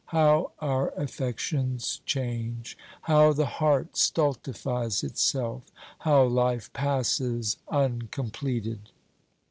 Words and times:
How 0.07 0.53
our 0.57 0.89
affections 0.97 2.01
change! 2.07 2.75
How 3.03 3.33
the 3.33 3.45
heart 3.45 3.95
stultifies 3.95 5.03
itself! 5.03 5.65
How 6.01 6.23
life 6.23 6.73
passes 6.73 7.57
uncompleted 7.67 8.89